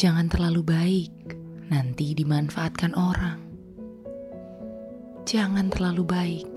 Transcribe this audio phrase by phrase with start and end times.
[0.00, 1.12] Jangan terlalu baik,
[1.68, 3.36] nanti dimanfaatkan orang.
[5.28, 6.48] Jangan terlalu baik,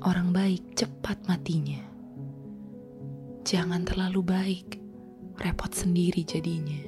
[0.00, 1.84] orang baik cepat matinya.
[3.44, 4.80] Jangan terlalu baik,
[5.44, 6.80] repot sendiri jadinya.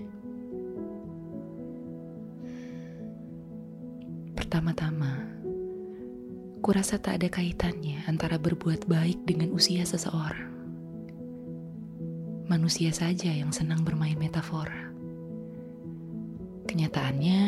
[4.41, 5.29] Pertama-tama,
[6.65, 10.57] kurasa tak ada kaitannya antara berbuat baik dengan usia seseorang.
[12.49, 14.85] Manusia saja yang senang bermain metafora.
[16.64, 17.41] Kenyataannya,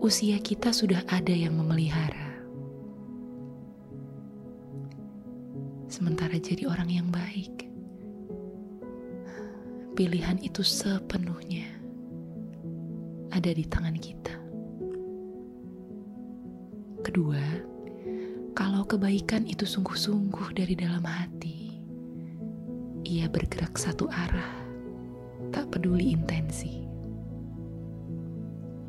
[0.00, 2.40] usia kita sudah ada yang memelihara.
[5.90, 7.66] Sementara jadi orang yang baik,
[9.98, 11.66] pilihan itu sepenuhnya
[13.34, 14.34] ada di tangan kita.
[17.04, 17.42] Kedua,
[18.54, 21.82] kalau kebaikan itu sungguh-sungguh dari dalam hati,
[23.02, 24.62] ia bergerak satu arah,
[25.50, 26.86] tak peduli intensi.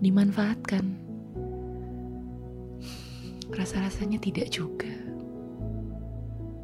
[0.02, 0.82] Dimanfaatkan,
[3.54, 4.90] rasa-rasanya tidak juga.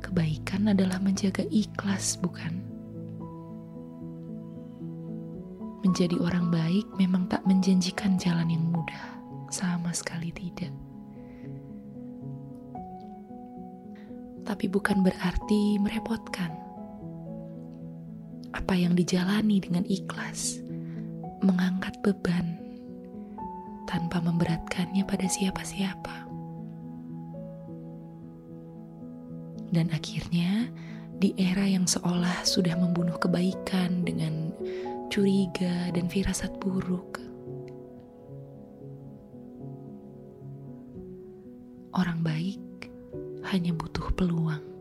[0.01, 2.57] Kebaikan adalah menjaga ikhlas, bukan?
[5.85, 9.05] Menjadi orang baik memang tak menjanjikan jalan yang mudah,
[9.53, 10.73] sama sekali tidak.
[14.49, 16.49] Tapi bukan berarti merepotkan
[18.57, 20.57] apa yang dijalani dengan ikhlas,
[21.45, 22.56] mengangkat beban
[24.07, 26.31] tanpa memberatkannya pada siapa-siapa.
[29.67, 30.71] Dan akhirnya,
[31.19, 34.55] di era yang seolah sudah membunuh kebaikan dengan
[35.11, 37.19] curiga dan firasat buruk,
[41.91, 42.63] orang baik
[43.51, 44.76] hanya butuh peluang.